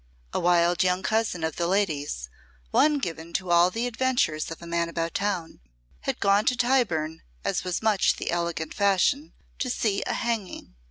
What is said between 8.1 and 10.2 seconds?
the elegant fashion, to see a